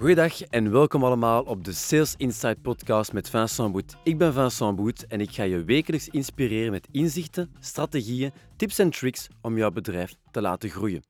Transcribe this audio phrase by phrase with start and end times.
[0.00, 3.96] Goedendag en welkom allemaal op de Sales Insight podcast met Vincent Boet.
[4.02, 8.90] Ik ben Vincent Boet en ik ga je wekelijks inspireren met inzichten, strategieën, tips en
[8.90, 11.02] tricks om jouw bedrijf te laten groeien.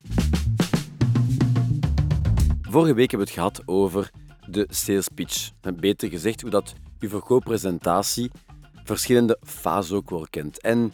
[2.62, 4.11] Vorige week hebben we het gehad over
[4.48, 5.50] de sales pitch.
[5.61, 8.30] En beter gezegd hoe dat je verkooppresentatie
[8.84, 10.61] verschillende fasen ook wel kent.
[10.61, 10.93] En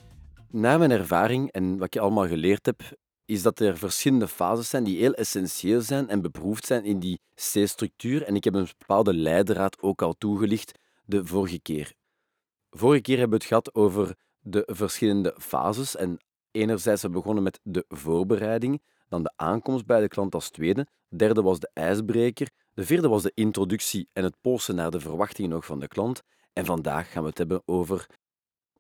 [0.51, 2.81] naar mijn ervaring en wat ik allemaal geleerd heb,
[3.27, 7.21] is dat er verschillende fases zijn die heel essentieel zijn en beproefd zijn in die
[7.35, 8.23] C-structuur.
[8.23, 11.93] En ik heb een bepaalde leidraad ook al toegelicht de vorige keer.
[12.71, 15.97] Vorige keer hebben we het gehad over de verschillende fases.
[15.97, 16.19] En
[16.51, 20.87] enerzijds hebben we begonnen met de voorbereiding, dan de aankomst bij de klant als tweede,
[21.09, 25.01] de derde was de ijsbreker, de vierde was de introductie en het polsen naar de
[25.01, 26.23] verwachtingen nog van de klant.
[26.53, 28.07] En vandaag gaan we het hebben over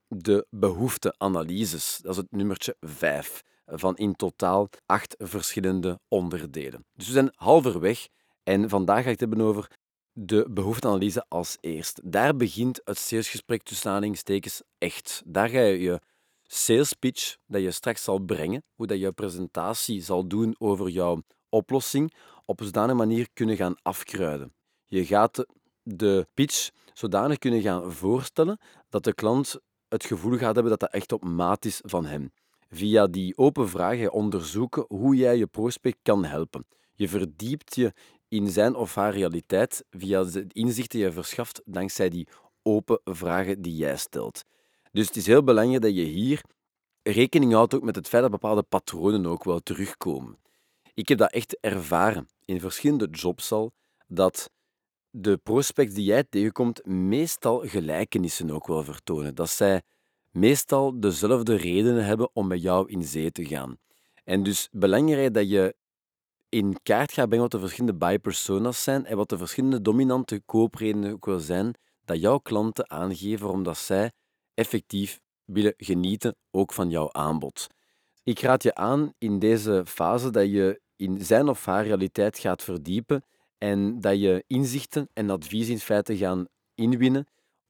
[0.08, 1.98] de behoefteanalyses.
[2.02, 6.84] Dat is het nummertje 5 van in totaal acht verschillende onderdelen.
[6.92, 8.08] Dus we zijn halverweg
[8.42, 9.70] en vandaag ga ik het hebben over
[10.12, 12.00] de behoefteanalyse als eerst.
[12.04, 15.22] Daar begint het salesgesprek tussen aanhalingstekens echt.
[15.26, 16.00] Daar ga je je
[16.42, 21.22] sales pitch dat je straks zal brengen, hoe dat je presentatie zal doen over jouw
[21.48, 22.14] oplossing,
[22.44, 24.54] op een zodanige manier kunnen gaan afkruiden.
[24.86, 25.46] Je gaat
[25.82, 28.58] de pitch zodanig kunnen gaan voorstellen
[28.88, 29.58] dat de klant
[29.88, 32.32] het gevoel gaat hebben dat dat echt op maat is van hem.
[32.68, 36.66] Via die open vragen onderzoeken hoe jij je prospect kan helpen.
[36.94, 37.92] Je verdiept je
[38.28, 42.28] in zijn of haar realiteit via de inzichten die je verschaft dankzij die
[42.62, 44.44] open vragen die jij stelt.
[44.92, 46.42] Dus het is heel belangrijk dat je hier
[47.02, 50.38] rekening houdt ook met het feit dat bepaalde patronen ook wel terugkomen.
[50.94, 53.72] Ik heb dat echt ervaren in verschillende jobs al,
[54.06, 54.50] dat
[55.10, 59.34] de prospects die jij tegenkomt meestal gelijkenissen ook wel vertonen.
[59.34, 59.82] Dat zij
[60.36, 63.76] meestal dezelfde redenen hebben om met jou in zee te gaan.
[64.24, 65.74] En dus belangrijk dat je
[66.48, 70.40] in kaart gaat brengen wat de verschillende buy personas zijn en wat de verschillende dominante
[70.40, 74.12] koopredenen ook wel zijn dat jouw klanten aangeven omdat zij
[74.54, 77.66] effectief willen genieten ook van jouw aanbod.
[78.22, 82.62] Ik raad je aan in deze fase dat je in zijn of haar realiteit gaat
[82.62, 83.24] verdiepen
[83.58, 87.26] en dat je inzichten en advies in feite gaan inwinnen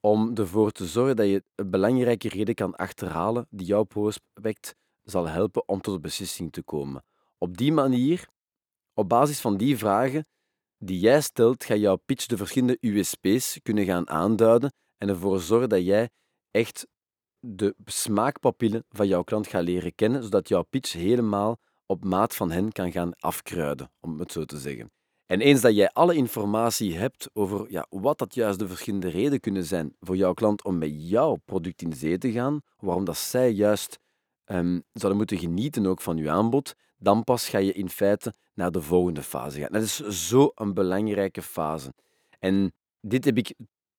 [0.07, 5.27] om ervoor te zorgen dat je een belangrijke reden kan achterhalen die jouw prospect zal
[5.29, 7.05] helpen om tot een beslissing te komen.
[7.39, 8.29] Op die manier,
[8.95, 10.27] op basis van die vragen
[10.79, 15.69] die jij stelt, ga jouw pitch de verschillende USP's kunnen gaan aanduiden en ervoor zorgen
[15.69, 16.11] dat jij
[16.51, 16.87] echt
[17.41, 22.51] de smaakpapillen van jouw klant gaat leren kennen, zodat jouw pitch helemaal op maat van
[22.51, 24.91] hen kan gaan afkruiden, om het zo te zeggen.
[25.27, 29.41] En eens dat jij alle informatie hebt over ja, wat dat juist de verschillende redenen
[29.41, 33.17] kunnen zijn voor jouw klant om met jouw product in zee te gaan, waarom dat
[33.17, 33.99] zij juist
[34.47, 38.71] um, zouden moeten genieten ook van je aanbod, dan pas ga je in feite naar
[38.71, 39.73] de volgende fase gaan.
[39.73, 39.97] Dat is
[40.29, 41.93] zo een belangrijke fase.
[42.39, 43.55] En dit heb ik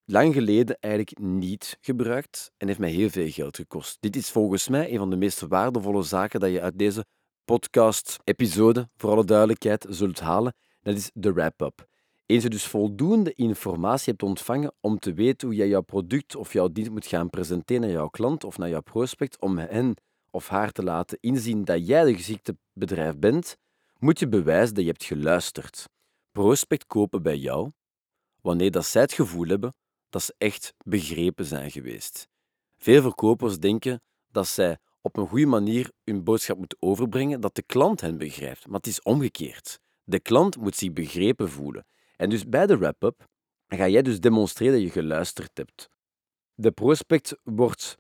[0.05, 3.97] lang geleden eigenlijk niet gebruikt en heeft mij heel veel geld gekost.
[3.99, 7.05] Dit is volgens mij een van de meest waardevolle zaken dat je uit deze
[7.45, 10.53] podcast-episode, voor alle duidelijkheid, zult halen.
[10.87, 11.87] Dat is de wrap-up.
[12.25, 16.53] Eens je dus voldoende informatie hebt ontvangen om te weten hoe jij jouw product of
[16.53, 19.95] jouw dienst moet gaan presenteren naar jouw klant of naar jouw prospect, om hen
[20.31, 23.57] of haar te laten inzien dat jij de geschikte bedrijf bent,
[23.99, 25.89] moet je bewijzen dat je hebt geluisterd.
[26.31, 27.71] Prospect kopen bij jou
[28.41, 29.73] wanneer dat zij het gevoel hebben
[30.09, 32.27] dat ze echt begrepen zijn geweest.
[32.77, 37.63] Veel verkopers denken dat zij op een goede manier hun boodschap moeten overbrengen, dat de
[37.63, 38.67] klant hen begrijpt.
[38.67, 39.79] Maar het is omgekeerd.
[40.09, 41.85] De klant moet zich begrepen voelen.
[42.15, 43.27] En dus bij de wrap-up
[43.67, 45.89] ga jij dus demonstreren dat je geluisterd hebt.
[46.53, 47.97] De prospect wordt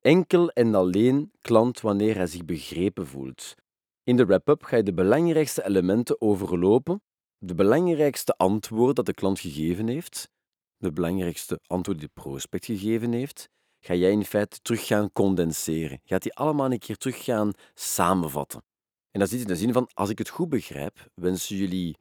[0.00, 3.54] enkel en alleen klant wanneer hij zich begrepen voelt.
[4.02, 7.02] In de wrap-up ga je de belangrijkste elementen overlopen,
[7.38, 10.30] de belangrijkste antwoorden dat de klant gegeven heeft,
[10.76, 13.48] de belangrijkste antwoorden die de prospect gegeven heeft,
[13.80, 16.00] ga jij in feite terug gaan condenseren.
[16.04, 18.62] Gaat die allemaal een keer terug gaan samenvatten.
[19.12, 21.96] En dat zit in de zin van, als ik het goed begrijp, wensen jullie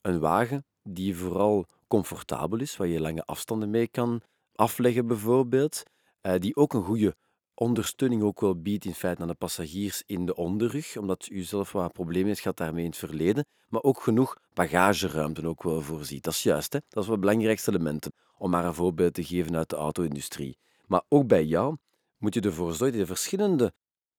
[0.00, 4.20] een wagen die vooral comfortabel is, waar je lange afstanden mee kan
[4.54, 5.82] afleggen bijvoorbeeld,
[6.20, 7.16] eh, die ook een goede
[7.54, 11.72] ondersteuning ook wel biedt in feite aan de passagiers in de onderrug, omdat u zelf
[11.72, 16.24] wat problemen heeft gehad daarmee in het verleden, maar ook genoeg bagageruimte ook wel voorziet.
[16.24, 16.78] Dat is juist, hè?
[16.88, 20.58] dat is wat belangrijkste elementen, om maar een voorbeeld te geven uit de auto-industrie.
[20.86, 21.76] Maar ook bij jou
[22.18, 23.72] moet je ervoor zorgen dat je verschillende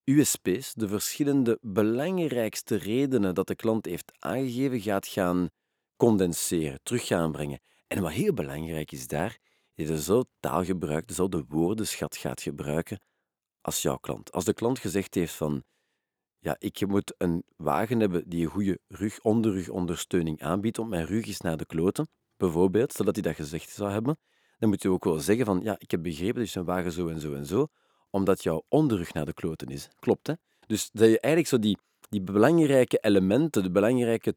[0.06, 5.50] USP's, de verschillende belangrijkste redenen dat de klant heeft aangegeven, gaat gaan
[5.98, 7.60] condenseren, terug gaan brengen.
[7.88, 9.38] En wat heel belangrijk is daar,
[9.75, 13.00] dat je zo taalgebruik, dezelfde woordenschat gaat gebruiken
[13.62, 14.31] als jouw klant.
[14.31, 15.63] Als de klant gezegd heeft van,
[16.40, 21.25] ja, ik moet een wagen hebben die een goede rug, onderrugondersteuning aanbiedt, om mijn rug
[21.25, 22.07] is naar de kloten,
[22.38, 24.18] bijvoorbeeld, stel dat hij dat gezegd zou hebben,
[24.57, 27.07] dan moet je ook wel zeggen van, ja, ik heb begrepen, je een wagen zo
[27.07, 27.68] en zo en zo,
[28.16, 29.88] omdat jouw onderrug naar de kloten is.
[30.00, 30.34] Klopt, hè?
[30.68, 31.78] Dus dat je eigenlijk zo die,
[32.10, 34.36] die belangrijke elementen, de belangrijke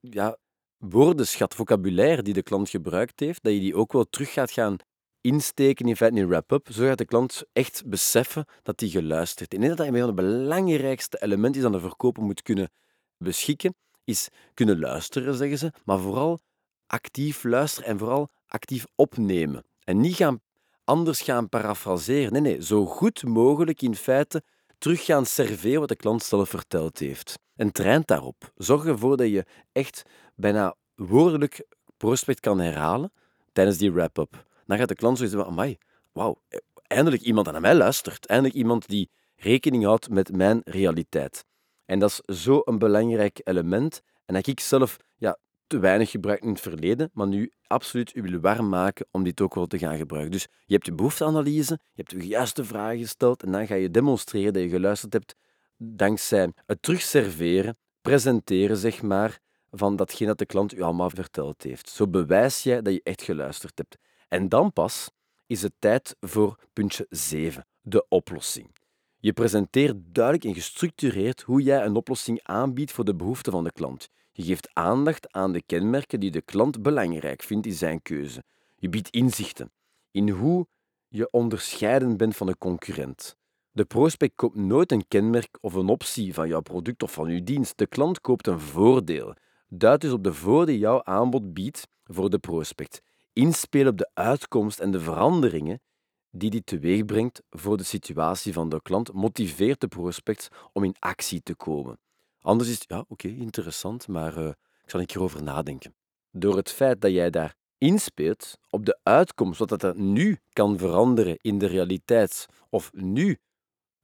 [0.00, 0.36] ja,
[0.76, 4.76] woordenschat, vocabulaire die de klant gebruikt heeft, dat je die ook wel terug gaat gaan
[5.20, 9.54] insteken in feite in wrap-up, zo gaat de klant echt beseffen dat hij geluisterd.
[9.54, 12.70] En dat dat een van de belangrijkste elementen is dat de verkoper moet kunnen
[13.18, 13.74] beschikken,
[14.04, 16.40] is kunnen luisteren, zeggen ze, maar vooral
[16.86, 19.64] actief luisteren en vooral actief opnemen.
[19.84, 20.40] En niet gaan,
[20.86, 22.32] anders gaan parafraseren.
[22.32, 24.42] Nee, nee, zo goed mogelijk in feite
[24.78, 27.38] terug gaan serveren wat de klant zelf verteld heeft.
[27.56, 28.52] En traint daarop.
[28.56, 30.02] Zorg ervoor dat je echt
[30.34, 31.66] bijna woordelijk
[31.96, 33.12] prospect kan herhalen
[33.52, 34.46] tijdens die wrap-up.
[34.66, 35.78] Dan gaat de klant zoiets van, amai,
[36.12, 36.36] wauw,
[36.82, 38.26] eindelijk iemand aan mij luistert.
[38.26, 41.44] Eindelijk iemand die rekening houdt met mijn realiteit.
[41.84, 44.02] En dat is zo een belangrijk element.
[44.24, 48.22] En dat ik zelf ja, te weinig gebruikt in het verleden, maar nu absoluut u
[48.22, 50.32] wil warm maken om dit ook wel te gaan gebruiken.
[50.32, 53.90] Dus je hebt je behoefteanalyse, je hebt de juiste vragen gesteld en dan ga je
[53.90, 55.34] demonstreren dat je geluisterd hebt
[55.76, 59.38] dankzij het terugserveren, presenteren, zeg maar,
[59.70, 61.88] van datgene dat de klant u allemaal verteld heeft.
[61.88, 63.98] Zo bewijs jij dat je echt geluisterd hebt.
[64.28, 65.10] En dan pas
[65.46, 68.74] is het tijd voor puntje 7, de oplossing.
[69.26, 73.72] Je presenteert duidelijk en gestructureerd hoe jij een oplossing aanbiedt voor de behoeften van de
[73.72, 74.08] klant.
[74.32, 78.44] Je geeft aandacht aan de kenmerken die de klant belangrijk vindt in zijn keuze.
[78.76, 79.72] Je biedt inzichten
[80.10, 80.66] in hoe
[81.08, 83.36] je onderscheiden bent van de concurrent.
[83.70, 87.44] De prospect koopt nooit een kenmerk of een optie van jouw product of van uw
[87.44, 87.78] dienst.
[87.78, 89.34] De klant koopt een voordeel.
[89.68, 93.02] Duid dus op de voordeel jouw aanbod biedt voor de prospect.
[93.32, 95.80] Inspelen op de uitkomst en de veranderingen
[96.38, 100.96] die dit teweeg brengt voor de situatie van de klant motiveert de prospect om in
[100.98, 101.98] actie te komen.
[102.40, 104.48] Anders is het, ja, oké, interessant, maar uh,
[104.82, 105.94] ik zal een keer over nadenken.
[106.30, 111.36] Door het feit dat jij daar inspeelt op de uitkomst, wat dat nu kan veranderen
[111.40, 113.38] in de realiteit, of nu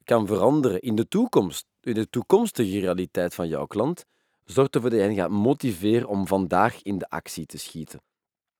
[0.04, 4.04] kan veranderen in de toekomst, in de toekomstige realiteit van jouw klant,
[4.44, 8.00] zorgt ervoor dat hen gaat motiveren om vandaag in de actie te schieten.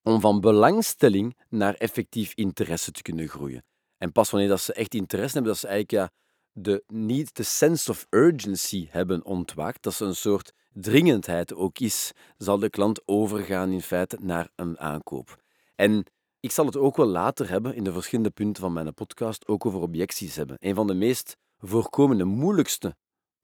[0.03, 3.65] Om van belangstelling naar effectief interesse te kunnen groeien.
[3.99, 6.21] En pas wanneer dat ze echt interesse hebben, dat ze eigenlijk ja,
[6.53, 12.13] de, niet de sense of urgency hebben ontwaakt, dat ze een soort dringendheid ook is,
[12.37, 15.43] zal de klant overgaan in feite naar een aankoop.
[15.75, 16.07] En
[16.41, 19.67] ik zal het ook wel later hebben, in de verschillende punten van mijn podcast, ook
[19.67, 20.57] over objecties hebben.
[20.59, 22.97] Een van de meest voorkomende, moeilijkste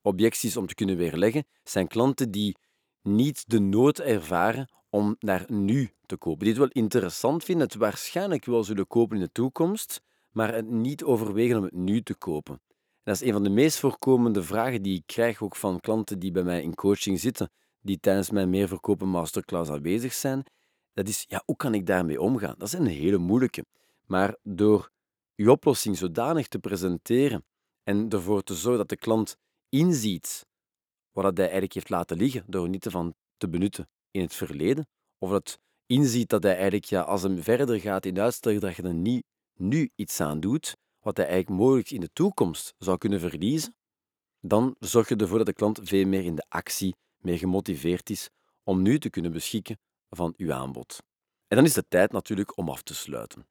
[0.03, 2.57] objecties om te kunnen weerleggen, zijn klanten die
[3.03, 6.39] niet de nood ervaren om naar nu te kopen.
[6.39, 10.01] Die het wel interessant vinden, het waarschijnlijk wel zullen kopen in de toekomst,
[10.31, 12.61] maar het niet overwegen om het nu te kopen.
[13.03, 16.33] Dat is een van de meest voorkomende vragen die ik krijg ook van klanten die
[16.33, 17.51] bij mij in coaching zitten,
[17.81, 20.45] die tijdens mijn meerverkopen masterclass aanwezig zijn.
[20.93, 22.55] Dat is, ja, hoe kan ik daarmee omgaan?
[22.59, 23.65] Dat is een hele moeilijke.
[24.07, 24.91] Maar door
[25.35, 27.45] je oplossing zodanig te presenteren
[27.83, 29.37] en ervoor te zorgen dat de klant
[29.69, 30.47] inziet
[31.13, 34.89] wat hij eigenlijk heeft laten liggen door niet ervan te benutten in het verleden,
[35.19, 38.83] of dat inziet dat hij eigenlijk, ja, als hem verder gaat in uitstel, dat je
[38.83, 39.25] er niet
[39.55, 43.75] nu iets aan doet, wat hij eigenlijk mogelijk in de toekomst zou kunnen verliezen,
[44.41, 48.29] dan zorg je ervoor dat de klant veel meer in de actie, meer gemotiveerd is
[48.63, 49.79] om nu te kunnen beschikken
[50.11, 51.03] van uw aanbod.
[51.49, 53.47] En dan is het tijd natuurlijk om af te sluiten.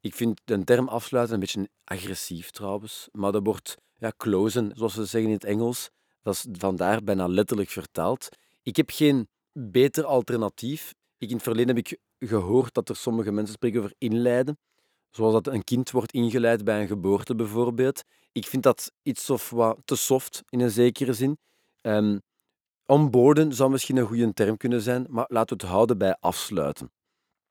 [0.00, 4.94] Ik vind de term afsluiten een beetje agressief trouwens, maar dat wordt ja, closen, zoals
[4.94, 5.90] ze zeggen in het Engels.
[6.22, 8.28] Dat is vandaar bijna letterlijk vertaald.
[8.62, 10.94] Ik heb geen beter alternatief.
[11.18, 14.58] Ik, in het verleden heb ik gehoord dat er sommige mensen spreken over inleiden.
[15.10, 18.02] Zoals dat een kind wordt ingeleid bij een geboorte bijvoorbeeld.
[18.32, 21.38] Ik vind dat iets of wat te soft in een zekere zin.
[21.82, 22.20] Um,
[23.48, 26.92] zou misschien een goede term kunnen zijn, maar laten we het houden bij afsluiten.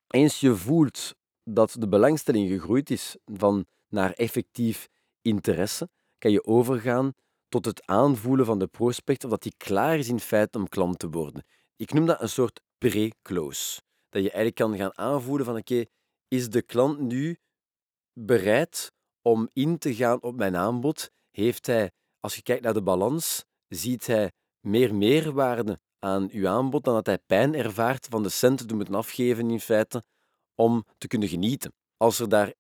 [0.08, 4.88] Eens je voelt dat de belangstelling gegroeid is van naar effectief
[5.22, 7.14] interesse, kan je overgaan
[7.50, 11.00] tot het aanvoelen van de prospect of dat hij klaar is in feite om klant
[11.00, 11.46] te worden.
[11.76, 13.82] Ik noem dat een soort pre-close.
[14.10, 15.86] Dat je eigenlijk kan gaan aanvoelen van oké,
[16.28, 17.38] is de klant nu
[18.14, 21.12] bereid om in te gaan op mijn aanbod?
[21.32, 26.84] Heeft hij, als je kijkt naar de balans, ziet hij meer meerwaarde aan uw aanbod
[26.84, 30.04] dan dat hij pijn ervaart van de centen te moeten afgeven in feite
[30.56, 31.74] om te kunnen genieten.
[31.98, 32.54] Als er daar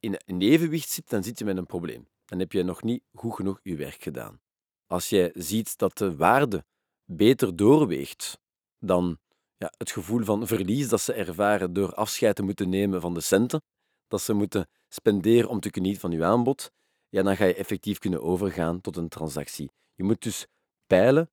[0.00, 2.08] in een evenwicht zit, dan zit je met een probleem.
[2.24, 4.40] Dan heb je nog niet goed genoeg je werk gedaan.
[4.86, 6.64] Als jij ziet dat de waarde
[7.04, 8.38] beter doorweegt
[8.78, 9.18] dan
[9.62, 13.20] ja, het gevoel van verlies dat ze ervaren door afscheid te moeten nemen van de
[13.20, 13.62] centen,
[14.08, 16.70] dat ze moeten spenderen om te genieten van uw aanbod,
[17.08, 19.70] ja, dan ga je effectief kunnen overgaan tot een transactie.
[19.94, 20.46] Je moet dus
[20.86, 21.30] peilen,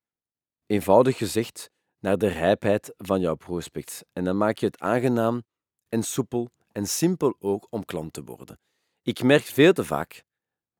[0.65, 1.69] eenvoudig gezegd,
[1.99, 4.05] naar de rijpheid van jouw prospect.
[4.13, 5.43] En dan maak je het aangenaam
[5.89, 8.59] en soepel en simpel ook om klant te worden.
[9.01, 10.23] Ik merk veel te vaak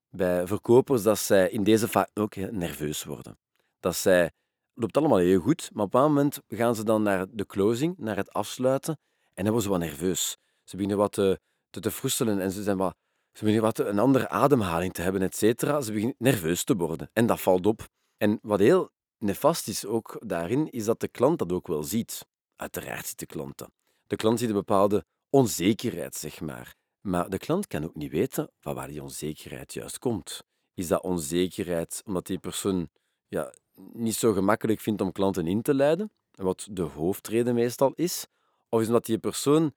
[0.09, 3.37] bij verkopers dat zij in deze fase ook nerveus worden.
[3.79, 4.31] Dat zij
[4.79, 8.15] loopt allemaal heel goed, maar op een moment gaan ze dan naar de closing, naar
[8.15, 8.97] het afsluiten,
[9.33, 10.37] en dan worden ze wat nerveus.
[10.63, 12.95] Ze beginnen wat te, te, te froestelen en ze, zijn wat,
[13.31, 15.81] ze beginnen wat een andere ademhaling te hebben, et cetera.
[15.81, 17.87] Ze beginnen nerveus te worden en dat valt op.
[18.17, 22.25] En wat heel nefast is ook daarin, is dat de klant dat ook wel ziet.
[22.55, 23.71] Uiteraard ziet de klant dat.
[24.07, 26.75] De klant ziet een bepaalde onzekerheid, zeg maar.
[27.01, 30.43] Maar de klant kan ook niet weten van waar die onzekerheid juist komt.
[30.73, 32.89] Is dat onzekerheid omdat die persoon
[33.27, 33.53] ja,
[33.93, 38.25] niet zo gemakkelijk vindt om klanten in te leiden, wat de hoofdreden meestal is?
[38.69, 39.73] Of is omdat die persoon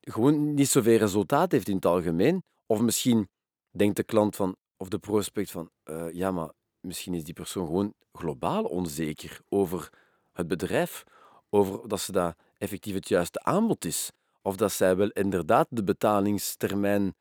[0.00, 2.42] gewoon niet zoveel resultaat heeft in het algemeen?
[2.66, 3.28] Of misschien
[3.70, 7.66] denkt de klant van, of de prospect van, uh, ja, maar misschien is die persoon
[7.66, 9.92] gewoon globaal onzeker over
[10.32, 11.04] het bedrijf,
[11.50, 14.10] over dat ze dat effectief het juiste aanbod is,
[14.42, 17.14] of dat zij wel inderdaad de betalingstermijn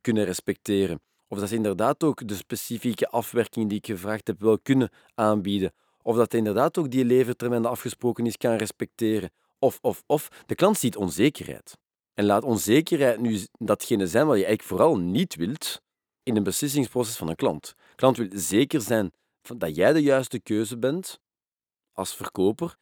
[0.00, 1.00] kunnen respecteren,
[1.30, 5.72] of dat ze inderdaad ook de specifieke afwerking die ik gevraagd heb wel kunnen aanbieden,
[6.02, 10.28] of dat hij inderdaad ook die levertermijn afgesproken is kan respecteren, of, of, of.
[10.46, 11.78] De klant ziet onzekerheid.
[12.14, 15.80] En laat onzekerheid nu datgene zijn wat je eigenlijk vooral niet wilt
[16.22, 17.74] in een beslissingsproces van een klant.
[17.88, 19.12] De klant wil zeker zijn
[19.56, 21.20] dat jij de juiste keuze bent
[21.92, 22.76] als verkoper.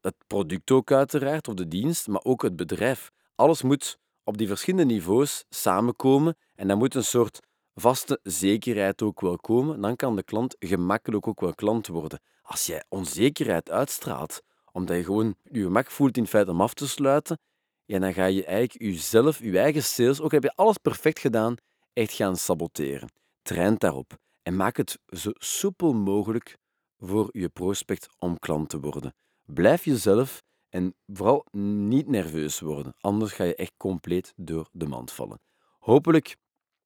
[0.00, 3.10] Het product ook uiteraard, of de dienst, maar ook het bedrijf.
[3.34, 7.40] Alles moet op die verschillende niveaus samenkomen en dan moet een soort
[7.80, 9.80] vaste zekerheid ook wel komen.
[9.80, 12.20] Dan kan de klant gemakkelijk ook wel klant worden.
[12.42, 14.42] Als jij onzekerheid uitstraalt,
[14.72, 17.38] omdat je gewoon je gemak voelt in feite om af te sluiten,
[17.84, 21.54] ja, dan ga je eigenlijk jezelf, je eigen sales, ook heb je alles perfect gedaan,
[21.92, 23.08] echt gaan saboteren.
[23.42, 26.56] Train daarop en maak het zo soepel mogelijk
[26.98, 29.14] voor je prospect om klant te worden.
[29.44, 35.12] Blijf jezelf en vooral niet nerveus worden, anders ga je echt compleet door de mand
[35.12, 35.40] vallen.
[35.78, 36.36] Hopelijk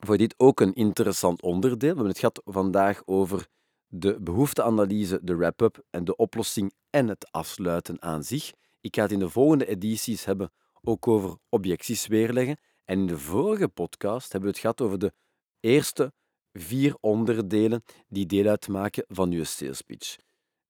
[0.06, 1.78] voor dit ook een interessant onderdeel.
[1.78, 3.46] We hebben het gehad vandaag over
[3.86, 8.52] de behoefteanalyse, de wrap-up en de oplossing en het afsluiten aan zich.
[8.80, 12.56] Ik ga het in de volgende edities hebben ook over objecties weerleggen.
[12.84, 15.12] En in de vorige podcast hebben we het gehad over de
[15.60, 16.12] eerste
[16.52, 20.16] vier onderdelen die deel uitmaken van uw sales pitch.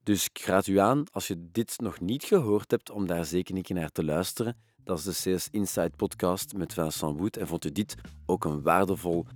[0.03, 3.57] Dus ik raad u aan, als je dit nog niet gehoord hebt, om daar zeker
[3.57, 4.57] een keer naar te luisteren.
[4.85, 7.37] Dat is de Sales Insight podcast met Vincent Wood.
[7.37, 7.95] En vond u dit
[8.27, 9.27] ook een waardevol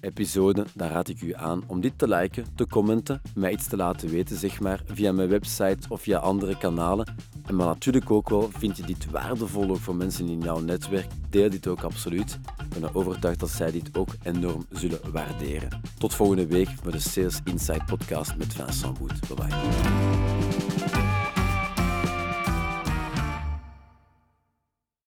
[0.00, 3.76] episode, dan raad ik u aan om dit te liken, te commenten, mij iets te
[3.76, 7.14] laten weten, zeg maar, via mijn website of via andere kanalen.
[7.46, 11.06] En maar natuurlijk ook wel, vind je dit waardevol ook voor mensen in jouw netwerk,
[11.30, 12.38] deel dit ook absoluut.
[12.70, 15.80] Ik ben overtuigd dat zij dit ook enorm zullen waarderen.
[15.98, 19.20] Tot volgende week voor de Sales Insight podcast met Vincent Boet.
[19.28, 20.31] Bye bye.